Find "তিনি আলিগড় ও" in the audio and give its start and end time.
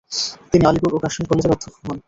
0.51-1.03